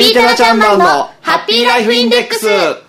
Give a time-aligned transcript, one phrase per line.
[0.00, 0.84] FP タナちゃんマンの
[1.20, 2.48] ハッピーライフインデックス。
[2.48, 2.80] FP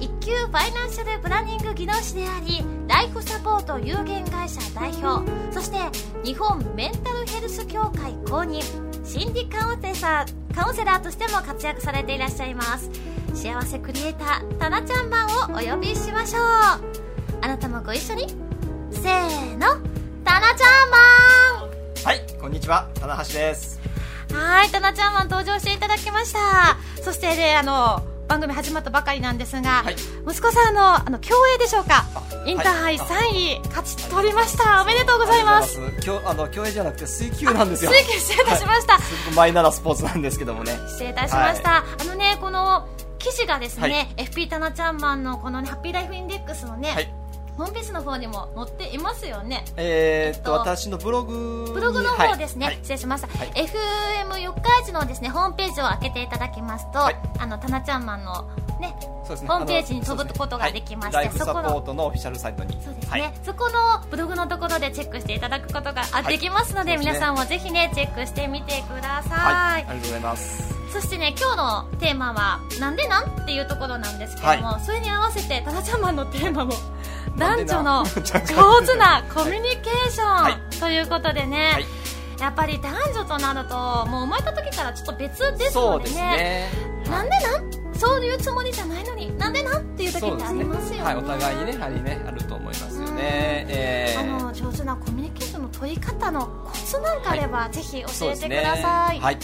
[0.00, 5.76] 一級ファイナンシャルプランニング技能士でありライフサポート有限会社代表そして
[6.24, 8.62] 日本メンタルヘルス協会公認
[9.04, 12.90] 心理カウンセラーカウンセラーとしても活躍されていらっしゃいます。
[13.34, 16.38] 幸せクリエイターたなちゃんマンをお呼びしましょ
[16.94, 16.97] う。
[17.48, 18.28] あなたもご一緒に。
[18.92, 19.68] せーの。
[20.22, 22.90] たなちゃんマンはいこんにちは。
[23.00, 23.80] 棚橋です。
[24.34, 26.76] はい、たなちゃんマン登場していただきました。
[27.02, 29.96] そしてね、あの、番組始まったばかりなんですが、はい。
[30.28, 32.04] 息子さんの、あの、競泳でしょうか。
[32.14, 33.30] あインターハイはい。
[33.32, 34.82] 3位、勝ち取りました。
[34.82, 35.80] おめでとうございます。
[36.04, 37.90] 今日あの競泳じゃなくて水球なんですよ。
[37.92, 38.92] 水球失礼いたしました。
[38.92, 39.34] はい。
[39.34, 40.78] マイナーなスポーツなんですけどもね。
[40.86, 41.78] 失礼いたしました。
[41.78, 42.86] あのね、この、
[43.18, 47.17] 記事がですね、は FP たなちゃんマンのこのね、ハッピーライフインデックスのね、はい
[47.58, 49.64] ホームページの方にも載っていますよね。
[49.76, 52.76] えー、っとえっと私のブログにブログの方ですね、はい。
[52.76, 53.48] 失礼しました、はい。
[53.48, 57.16] FM 四日市のですねホームページを開けていただきますと、はい。
[57.38, 58.48] あのタナちゃんマンの
[58.80, 58.94] ねね。
[59.28, 61.30] ホームページに飛ぶことができましてはい。
[61.30, 62.72] そこのートのオフィシャルサイトに。
[62.80, 63.34] そうですね、はい。
[63.42, 66.98] そこのブログのところでチェックしていただくことがあはいできますので、ね。
[66.98, 70.78] 皆さんもぜひねチェックしてみてください、はい、ありがとうございます。
[70.92, 76.72] そしてね今日のテーマは「なんでなん?」っていうところなんですけども、それに合わせてタナちゃんマンのテーマも
[77.36, 78.22] 男女の上
[78.86, 80.76] 手なコミュニケーション、はい。
[80.78, 81.84] ということでね、はい。
[82.40, 83.74] やっぱり男女となると
[84.06, 86.36] もう生まれた時からちょっと別ですそうですのでね。
[86.36, 86.70] ね
[87.08, 87.98] なんでなん？
[87.98, 89.36] そういうつもりじゃないのに。
[89.38, 89.82] なんでなん？
[89.82, 91.02] っていう時ってありますよね。
[91.02, 99.38] はい、お互いにねやはりねあると思いますよね、えあーの上手なコミュニケーションの取り方のコツなんかあれば、ぜひ教えてください、はい。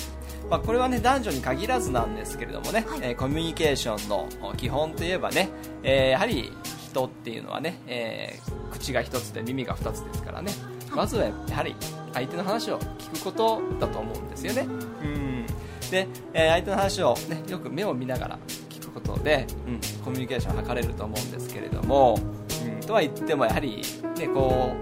[0.48, 2.98] まあ、これはね男女に限らずなんですけれどもね、はい。
[3.02, 5.48] えーコミュニケーションの基本といえばね、
[5.82, 6.52] えーやはり
[6.94, 10.52] 人っていうのはね、えー口が一つで耳が二つですからね。
[10.94, 11.74] まずはやはり
[12.12, 14.62] 相手の話を聞くことだと思うんですよね。
[14.62, 15.46] うん。
[15.90, 18.38] で、えー相手の話を、ね、よく目を見ながら
[18.68, 22.18] 聞くことで、うん、コミュニケーションを図れると思うんですけれども、
[22.64, 23.82] うん、とは言ってもやはり
[24.18, 24.74] ねこ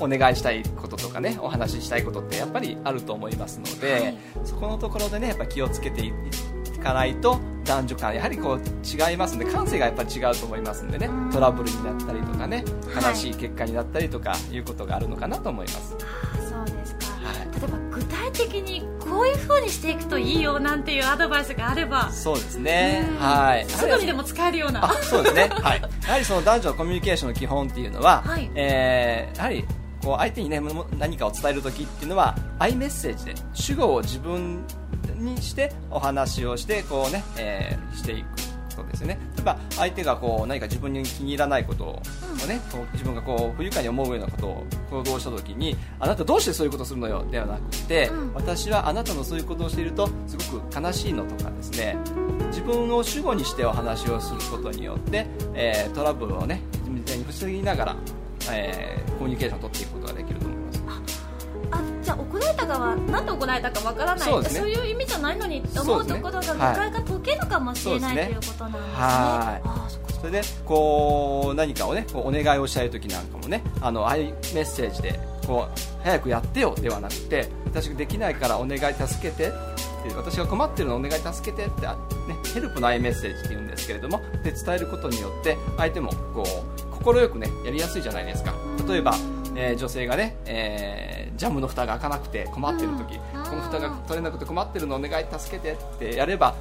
[0.00, 4.18] うお願いしたいこととかねお話ししたいことってやっぱりあると思いますので、はい。
[4.44, 6.12] そこのところでねやっぱ気をつけてい
[6.82, 11.06] かないと男女間やはりこう違いますんで感性がやっぱり違うと思いますんでね。
[11.06, 11.30] うん。
[11.30, 13.04] トラブルになったりとかねはい。
[13.12, 15.96] 悲しい結果になったりとかいうことがあるのかなと思います、
[16.50, 17.60] そうですか、はい。
[17.60, 22.10] 例えば具体的にこういう風にしていくといいよなんていうアドバイスがあれば。
[22.10, 23.08] そうですね。
[23.10, 23.16] うん。
[23.18, 23.66] はい。
[23.68, 24.84] すぐにでも使えるような。
[24.84, 28.50] あそうですね、 はい、やはりその男女のコミュニケーションの基本っていうのは、はい。
[28.54, 29.64] えーやはり
[30.02, 34.64] こう相手に、ね、も何かを伝えるときっていうのはアイメッセージで主語を自分
[35.16, 38.26] にしてお話をしてこう、ねえーしていく
[38.76, 39.18] ことですよね。
[39.36, 41.92] 例えば相手がこう何か自分に気に入らないことを、
[42.48, 48.34] ね、こう自分がこう不愉快に思うようなことを行動したときにあなたどうしてそういうことをするのよではなくて、うん。
[48.34, 51.96] 私はあなたのそういうことをしているとすごく悲しいのとかですね
[52.48, 57.96] 自分を主語にしてお話をすることによって、えートラブルをね自分に防ぎながら、
[58.50, 60.82] えーコミュニケーションを取っていくことができると思います。
[61.70, 64.28] あじゃあ怒られたかはなんで怒られたかわからない。
[64.28, 64.48] そうね。
[64.70, 68.92] いう意味じゃないのにって思そうところが誤はい解が解けるかもしれない、ねということなんですね。
[68.94, 69.68] はい。
[69.68, 69.88] あ
[70.20, 79.52] それでこう何かをねお願いをしたい時なんかもねあのアイメッセージでこう早くやってよではなくて私ができないからお願い助けて
[80.16, 88.54] 私が困ってるのお願い助けてって、あね、ヘルプのアイメッセージって言うんですけれどもで伝えることによって相手もこう快くねやりやすいじゃないですか。
[88.88, 89.14] 例えば、
[89.54, 93.44] えー女性がね、えージャムの蓋が開かなくて困ってる時、うん。
[93.44, 96.54] この蓋が取れなくて困ってるのお願い助けてってやれば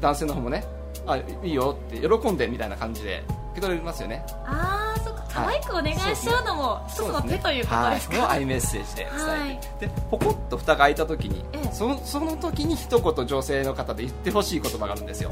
[0.00, 0.64] 男性の方もね
[1.06, 3.22] あいいよって喜んでみたいな感じで
[3.52, 4.24] 受け取れますよね。
[4.44, 9.12] あーそっか可愛くお願いしちゃうのも一つの手ということですか、はい、アイメッセージで伝
[9.50, 11.72] えて、でポコッと蓋が開いた時に、ええ。
[11.72, 15.30] そのその時に一言女性の方で言ってほしい言葉があるんですよ、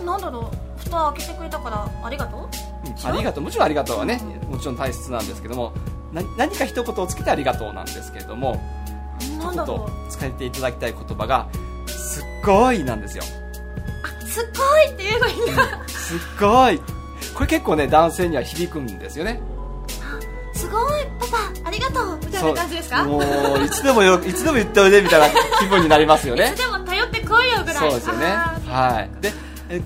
[0.00, 0.80] うんなんだろう。
[0.80, 2.40] 蓋開けてくれたからありがとう？
[2.40, 2.71] うん
[3.04, 3.44] ありがとう。
[3.44, 4.20] もちろんありがとうはね
[4.50, 5.72] もちろん大切なんですけども
[6.12, 8.60] な何か一言をつけてありがとうなんですけれども
[9.20, 10.00] 一なんだろう。
[10.00, 11.48] 言使っていただきたい言葉が
[11.86, 13.24] すっごいなんですよ。
[14.04, 15.88] あすっごいって言えばいいんだ。
[15.88, 16.80] すっごい。
[17.34, 19.40] これ結構ね男性には響くんですよね。
[20.54, 21.02] すごい。
[21.18, 22.18] パパありがとう。
[22.18, 23.04] みたいな感じですか？
[23.04, 26.50] もういつでもよいつでも言っておいでみたいな気分になりますよね。
[26.54, 27.74] いつでも頼ってこいよぐらい。
[27.74, 28.26] そうですよね。
[28.26, 29.22] はい。
[29.22, 29.32] でえ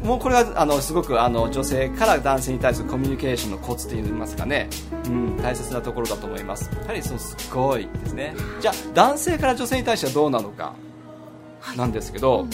[0.02, 4.68] もうこれはあのすごくあの女性から男性に対するコミュニケーションのコツといいますかね、
[5.06, 6.70] うん、大切なところだと思います。
[6.82, 8.34] やはりそのすごいですね。
[8.60, 10.74] じゃあ男性から女性に対してはどうなのか。
[11.76, 12.46] なんですけど、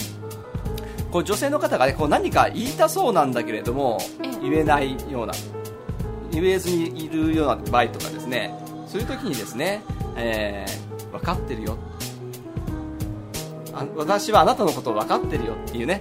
[1.11, 4.49] こう女性の方が、ね、こう何か言いたそうなんだけれどもええ。
[4.49, 5.33] 言えないような
[6.31, 8.53] 言えずにいるような場合とかですね。
[8.87, 9.81] そういう時にですね、
[10.15, 11.77] えー分かってるよ。
[13.71, 15.99] あ私はあなたのことを分かってるよっていうね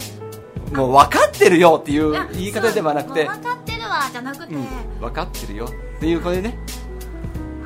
[0.72, 4.66] もう分かってるよっていう言い方ではなくて分かってるわじゃなくて、うん、
[5.00, 6.58] 分かってるよっていうこれね。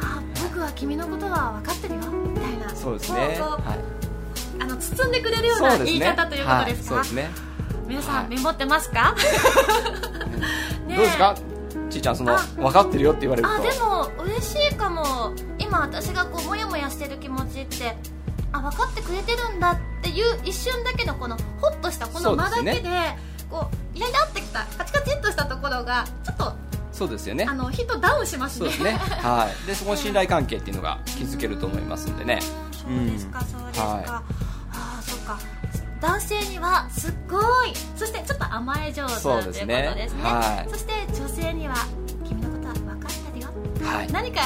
[0.01, 2.75] あ僕は君のことは分かってるよみたいな。
[2.75, 3.19] そうですね。
[3.41, 3.77] は
[4.59, 4.63] い。
[4.63, 6.95] あの包んでくれるような言い方ということですか？
[6.97, 7.31] はい、そうですね。
[7.87, 8.29] 皆さん、はい。
[8.29, 9.15] メモってますか？
[10.89, 11.35] どうですか？
[11.91, 13.55] ちいちゃんそのあ分かってるよって言われると。
[13.55, 15.33] あでも嬉しいかも。
[15.59, 17.97] 今私がこうモヤモヤしてる気持ちって
[18.53, 22.91] あ分かってくれてるんだっていう一瞬だけのこのホッとしたこの間だけでそうで
[23.51, 26.53] こうイライラってきたカチカチっとしたところがちょっと
[26.93, 27.45] そうですよね。
[27.47, 28.71] あのヒットダウンしますね。
[28.83, 28.93] ね。
[28.93, 29.55] はい。
[29.69, 32.41] でそこの信頼関係っていうのが築けると思いますんでね。
[32.41, 34.05] そうですか、そうですか、はい。
[34.07, 34.23] あ
[34.73, 35.39] あそうか。
[36.01, 39.67] 男性にはすっごいそしてちょっと甘え上手ということですね。
[39.67, 40.11] ね。
[40.23, 40.71] はい。
[40.71, 41.75] そして女性には
[42.27, 43.49] 君のことは分かってるよ
[43.85, 44.11] はい。
[44.11, 44.41] 何か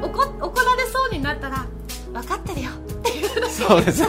[0.00, 1.66] 怒怒られそうになったら
[2.12, 2.70] 分かってるよ。
[2.70, 4.08] っていうのそうですね。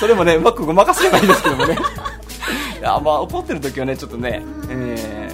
[0.00, 1.78] それもねうまくごまかせればいいんですけどもね。
[2.80, 5.30] いやまあ怒ってる時はねちょっとね、え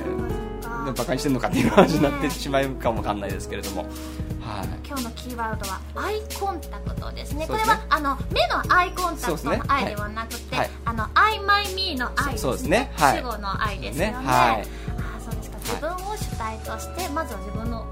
[0.63, 3.87] ー、バカにしてるのかっていう話になってしまうかもわかんないですけれども。
[4.49, 4.69] はい。
[4.87, 7.41] 今日のキーワードはアイコンタクトですね。
[7.41, 7.47] ね。
[7.47, 10.71] これはあの目のアイコンタクトの愛ではなくて、はい。
[10.85, 12.39] あのアイマイミーの愛ですね。
[12.39, 12.93] そうですね。
[12.97, 13.19] はい。
[13.19, 14.11] 主語の愛ですよね。
[14.13, 14.17] ね。
[14.17, 14.27] はい。
[14.27, 14.65] あ
[15.21, 15.59] そうですか。
[15.61, 17.87] 自分を主体として、まずは自分の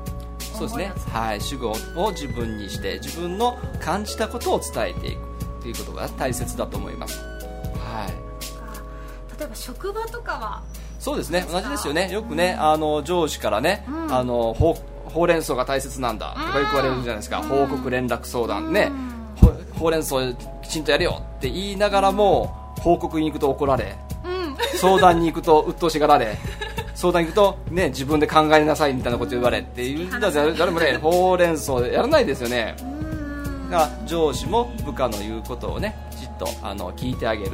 [0.57, 0.93] そうですね。
[1.13, 1.41] はい。
[1.41, 5.19] 主語を自分にして自分の感じたことを伝えていく
[5.63, 7.21] ということが大切だと思います。
[7.21, 9.39] はい。
[9.39, 10.63] 例えば職場とかは？
[10.99, 11.47] そうですね。
[11.53, 12.11] 同じですよね。
[12.11, 14.15] よくねあの上司からね、うん。
[14.15, 14.77] あのほ
[15.07, 17.49] うほうれん草が大切なんだとかよく言われるじゃないですか、うん。
[17.49, 18.73] 報告連絡相談。
[18.73, 19.75] ね、うん。
[19.75, 20.17] ほほうれん草
[20.63, 23.97] きちんとやれよって言いながらも報告に行くと怒られ。
[24.25, 24.57] うん。
[24.79, 26.39] 相談に行くと鬱陶しがられ
[26.97, 32.75] 相談に行くと、ね、自分で考えなさいみたいなこと言われっていうだから誰もね ほうれん草やらないですよね。
[32.81, 33.71] うん。
[33.71, 37.53] だから上司も部下の言うことをねきちっとあの聞いてあげる、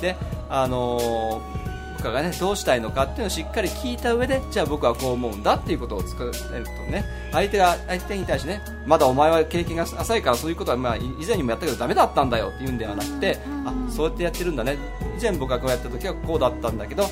[0.00, 0.16] で
[0.50, 1.62] あのー
[2.02, 14.76] 部下がねどうしたいのかっていうのをしっかり聞いた上でじゃあ僕はこう思うんだっていうことを作れるとね相手が相手に対してねまだお前は経験が浅いからそういうことはまあい以前にもやったけどダメだったんだよっていうんではなくてあそうやってやってるんだね。
[15.16, 17.04] 以前僕がこうやった時はこうだったんだけど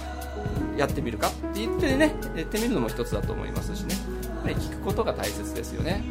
[0.80, 3.94] やってみるかって言ってねやってみるのも一つだと思いますしね。
[4.46, 6.02] やっ聞くことが大切ですよね。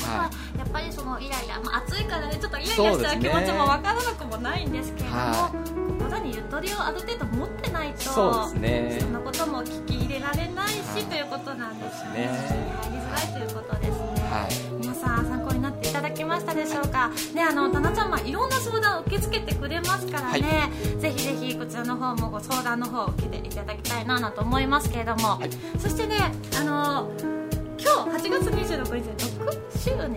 [0.00, 0.58] まあはい。
[0.58, 5.50] やっぱりそのイライラ、まあ、暑いからねちょっとイライラしちゃう気持ちも分からなくもないんですけれども、は
[5.98, 8.98] 心にゆとりをある程度持ってないとそうですね。
[9.00, 11.04] そんなことも聞き入れられないし、はい。
[11.04, 12.30] ということなんですね。
[12.82, 13.96] 入りづらいということですね、
[14.30, 14.80] はい。
[14.80, 15.26] 皆さん
[16.02, 17.10] だけましたでしょうか？
[17.34, 25.50] ねあのタナちゃんはいろんな相談を受け付けてくれますからね、ぜひぜひこちらの方もご相談の方を受けていただきたいななと思いますけれども、はい。
[25.78, 26.16] そしてね
[26.60, 27.10] あの
[27.78, 30.16] 今日8月26日で6周年。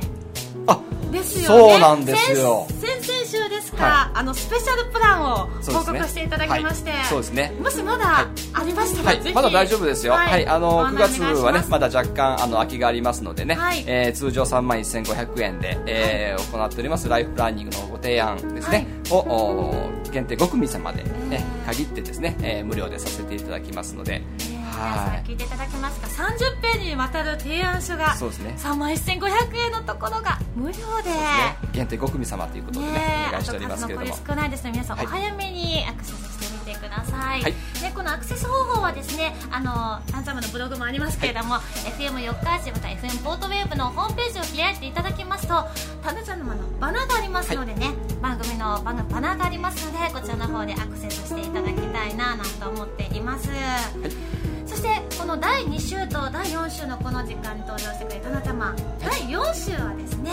[0.68, 0.80] あ
[1.12, 1.72] ですよね。
[1.72, 2.68] そうなんですよ。
[2.70, 3.25] 先先々週
[3.55, 7.05] ですか、はあのスペシャルプランを報告していただきまして、はい。
[7.05, 7.53] そうですね。
[7.62, 8.25] もしまだはい。
[8.53, 9.33] ありましたら、はい。
[9.33, 10.47] まだ大丈夫ですよ、はい。
[10.47, 13.83] あの9ご案内月はねまだ若干あの空きがありますのでね、はい。
[13.88, 28.55] えー通常3万1500円で、えー行っておりますライフプランニングのご提案ですね、をお限定5組様で、ねえー限ってですね、えー無料でさせていただきますので、ねはい皆さん聞いていただけますか？30ページにわたる提案書がそうですね。
[28.58, 31.10] 3万1500円のところが無料で。
[31.10, 31.58] ね。
[31.72, 34.08] 限定5組様ということでねねお願いしておりますけれども。
[34.08, 35.08] あと数残り少ないですので皆さんおはい。
[35.08, 37.53] 早めにアクセスしてみてください、はい。
[37.53, 41.55] でこのアクセス方法はですねあのタンザムのブログもありますけれども、
[41.98, 45.53] FM 四日市また FM ポートウェーブのホームページを開いていただきますと
[46.03, 46.46] タナちゃんの
[46.79, 53.51] バナーがありますのでね、番組のバナバナーがありますのでこちらの方でアクセスしていただきたいななんて思っています、そ
[54.75, 60.32] そしてこの第2週と第4週のこの時間に登場してくれたなちゃま第4週はですね、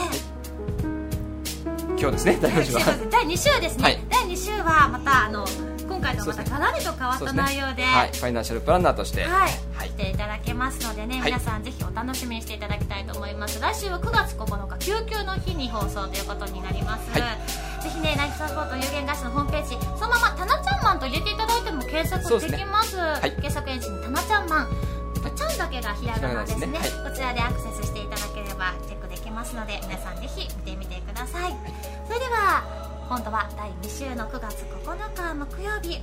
[1.90, 2.80] 今日ですね第4週は。
[3.08, 3.98] 第2週ですね、はい。
[4.10, 5.46] 第2週はまたあの
[5.86, 9.22] 今回とはまたガラリと変わった内容ではい、ファイナンシャルプランナーとして。
[9.22, 9.30] はい、
[9.74, 9.88] はい。
[9.90, 11.24] 来ていただけますのでね、はい。
[11.26, 13.60] 皆さんぜひお楽しみにしていただきたいと思います。
[13.60, 17.82] 来週は9月9日救急の日に放送ということになります、はい。
[17.82, 19.41] ぜひねライフサポート有限会社の
[21.02, 22.96] と入れていただいても検索できます。
[22.96, 23.32] はい。
[23.42, 24.68] 検索エンジンにタナちゃんマン
[25.34, 26.66] ちゃんだけがひらがなですね。
[26.66, 31.56] ひらがなですねこちらでアクセスしていただければチェックできますので皆さんぜひ見てみてください、
[32.06, 32.62] それでは
[33.08, 36.00] 今度は第2週の9月9日木曜日。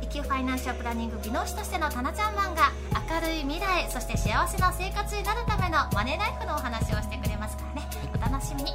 [0.00, 2.72] 一級ファイナンシャルプランニング技能士としてのタナちゃんマンが
[3.08, 7.88] 明るい未来そして幸せな生活になるためのマネーライフのお話をしてくれますからね。
[8.14, 8.72] お楽しみに。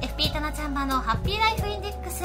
[0.00, 2.24] FP タナちゃんマンのハッピーライフインデックス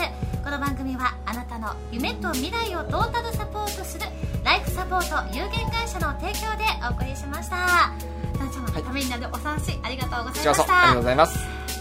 [0.49, 4.05] この番組はあなたの夢と未来をトータルサポートする
[4.43, 7.93] ライフサポート有限会社の提供でお送りしました。
[8.35, 11.37] タナちゃんマンのためになるお話ありがとうございましこちらこそありがとうたございます。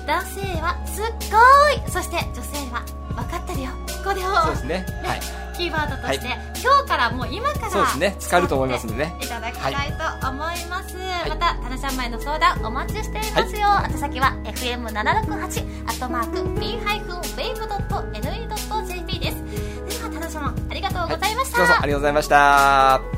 [0.06, 1.90] 男性はすっごい。
[1.90, 2.84] そして女性は
[3.16, 3.70] 分かってるよ。
[4.04, 4.84] これをそうですね。
[5.02, 5.20] はい。
[5.56, 8.16] キーワードとして、は今日からもう今からそうですね。
[8.20, 9.16] 使えると思いますんでね。
[9.18, 9.72] いただきたい
[10.20, 11.30] と思います、い。
[11.30, 18.27] またタナちゃん前の相談お待ちしていますよ、宛先は FM768 アットマーク b-wave.ne.jp
[21.58, 23.17] こそありがとうございました。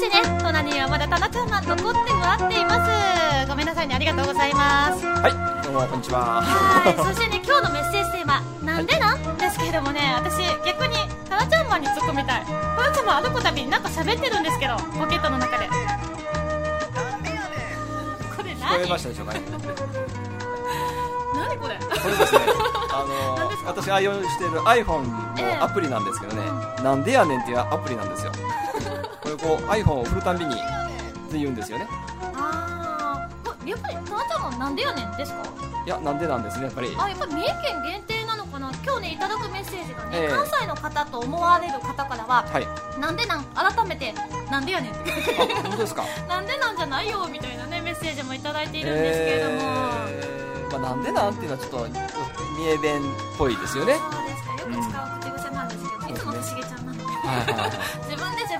[0.00, 0.38] してね。
[0.40, 3.48] 隣にはまだタナちゃんが残ってもらっています。
[3.48, 3.94] ごめんなさいね。
[3.94, 5.04] ありがとうございます。
[5.04, 5.32] はい。
[5.62, 6.40] どうもこんにちは。
[6.40, 10.96] はい、 そしてね、今日のメッセージテーマ、なんでなんですけれどもね、私、逆に、
[11.28, 12.46] タナちゃんマンに突っ込みたい。
[12.46, 15.68] タナちゃんマン歩くたびになんか喋ってるんですけど、ポケットの中で。
[15.68, 15.74] こ
[18.42, 19.42] れ聞こ何えましたでしょうかね。
[21.34, 21.74] 何これ？
[21.76, 22.40] これですね
[22.92, 26.42] あの私愛用している iPhone のアプリなんですけどね、
[26.82, 28.32] なんでやねんっていうアプリなんですよ
[29.40, 30.58] こう iPhone を振るたんびにっ
[31.30, 31.86] て言うんですよね。
[32.34, 35.42] あー、これやっぱりタナちゃんなんでやねんですか？
[35.86, 36.94] いやなんでなんですねやっぱり。
[36.98, 38.70] あ、やっぱり三重県限定なのかな？
[38.84, 40.28] 今日ね、いただくメッセージがね、ええ。
[40.28, 43.00] 関西の方と思われる方からは、はい。
[43.00, 44.12] なんでなん、改めて、
[44.50, 45.10] なんでやねんって。
[45.10, 46.04] あ本当ですか？
[46.28, 49.56] なんでなんじゃないよみたいなねメッセージもいただいているんですけれども、
[50.08, 51.88] えーまあ、なんでなんっていうのはちょっと
[52.58, 53.04] 三重弁っ
[53.38, 53.94] ぽいですよね。
[54.10, 54.50] そうですか。
[54.52, 56.10] よく使う口癖なんですけど、うん。
[56.10, 57.70] いつもとしげちゃんなので、はいはいはい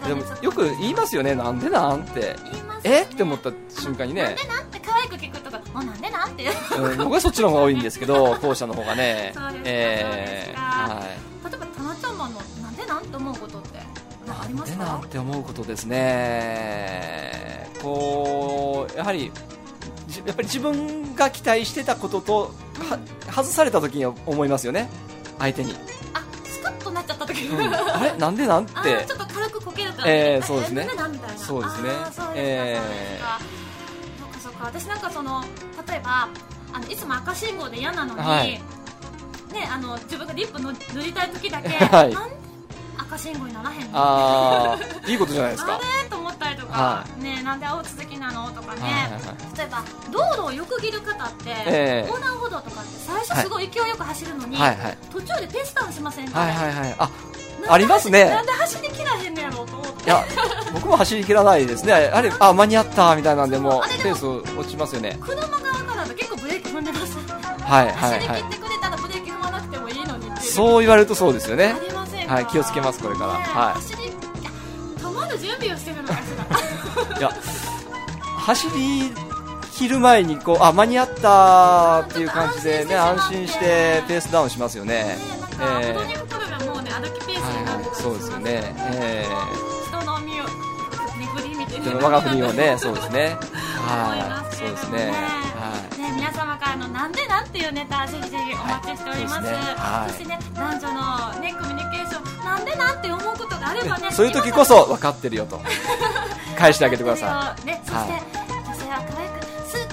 [0.07, 1.35] でもよく言いますよね。
[1.35, 2.37] なんでなんって
[2.85, 3.03] え？
[3.03, 4.23] って思った瞬間にね。
[4.25, 5.59] なんでなんって可愛く聞くとか。
[5.75, 6.45] もうなんでなんって。
[6.79, 9.33] うん僕はそっちの方が多いんですけど 後者の方がね。
[9.35, 9.63] そうです。
[9.63, 11.05] かえは
[11.49, 11.51] い。
[11.51, 13.79] 例えばタナちゃんマンのなんでなんって思うことって。
[14.27, 14.85] なんかありますか？
[14.85, 17.71] なんでなんて思うことですね。
[17.83, 19.33] こうやはり
[20.09, 22.55] じやっぱり自分が期待してたことと
[22.91, 22.99] は
[23.33, 24.89] 外された時に思いますよね。
[25.39, 25.75] 相手に、
[26.13, 27.47] あスカッとなっちゃった時。
[27.47, 27.75] うん。
[27.75, 28.13] あれ？
[28.19, 29.07] なんでなんって
[29.61, 30.85] くこけるとえーそうですね。
[30.85, 31.91] なんでなんみたいなそうですね。
[31.91, 34.21] あーそえー。
[34.23, 34.65] そうかそっか。
[34.65, 35.43] 私なんかその
[35.89, 36.29] 例えば
[36.73, 38.51] あのいつも赤信号で嫌なのに、はい。
[39.53, 42.13] ねあの自分がリップの塗りたい時だけ、 はい。
[42.13, 42.37] なんで
[42.99, 43.99] 赤信号にならへんの？
[43.99, 46.09] ああいいことじゃないです あかれ？
[46.09, 48.49] と思ったりとか、はねなんで青続きなの？
[48.53, 49.21] とかね、はいはいはい
[49.59, 52.07] 例えば道路をよく切る方って、ええ。
[52.09, 54.99] 横断歩道とかって最初すごい勢いよく走るのに、はいはい。
[55.13, 56.95] 途中でペースダウンしませんか、はいはいはい。
[56.99, 57.11] あ
[57.69, 58.31] ありますね。
[58.31, 58.90] なんで走り
[60.05, 60.25] いや
[60.73, 61.93] 僕も走りきらないですね。
[61.93, 64.27] あれあ間に合ったみたいなんでもうペース
[64.59, 65.19] 落ちますよね。
[65.21, 67.17] 車側からだと結構ブレーキ踏んでます。
[67.63, 70.53] はいはい走りはい切ってくれたらブレーキ踏まなくてもいいのにっていう。
[70.53, 71.75] そう言われるとそうですよね。
[72.27, 73.35] はい気をつけますこれから。
[73.35, 75.01] ねはい。
[75.01, 76.19] 止まる準備をしてるのかし
[77.13, 77.19] ら。
[77.19, 77.31] いや
[78.39, 79.13] 走り
[79.75, 84.93] 切る前にこうあ間に合ったっていう感じでね安心してペースダウンしますよね。
[84.93, 85.19] ね
[85.61, 88.75] え歩道に来るがもうね歩きペーそうですよね。
[88.79, 89.70] え人の
[92.03, 93.37] 我が振りをね そうですね。
[93.87, 94.57] はい。
[94.57, 95.13] そうですね。
[95.59, 96.01] はい。
[96.01, 100.11] ね、皆様からのなんでなんていうネタぜひぜひお待ちしております,、はい。
[100.11, 105.61] そしてね男女のねコミュニケーションなんでなんて思うことがあればねそういう時こそ分かってるよと。
[106.59, 107.67] 返してあげてください。
[107.67, 108.23] ねそして、はい
[108.67, 109.89] 女性は可愛くすっ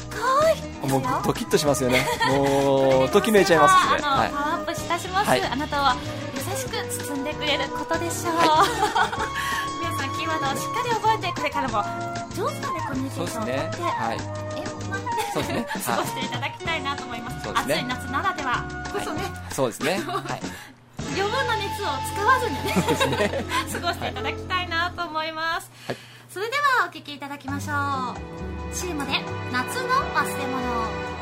[0.82, 2.06] ごいもうドキッとしますよね。
[2.30, 4.02] もうときめいちゃいます はい。
[4.02, 5.44] パワーアップいたします、はい。
[5.44, 5.96] あなたは
[6.36, 6.72] 優しく
[7.10, 9.77] 包んでくれることでしょう、
[10.28, 11.80] 皆さんキーワードをしっかり覚えてこれからも
[12.36, 13.58] 上手なねコミュニケーションをとって、ね
[13.88, 14.18] はい。
[14.18, 15.66] 円満にそうですね。
[15.86, 18.68] 過ごしていただきたいなと思います、暑い夏ならでは。
[18.92, 20.00] こそね、そうですね。
[20.04, 20.42] はい。
[21.16, 22.74] 余分な熱を使わずにね
[23.72, 25.98] 過ごしていただきたいなと思います、はい。
[26.30, 28.76] それではお聴きいただきましょう。
[28.76, 29.14] チームで
[29.54, 31.17] 夏の忘れ物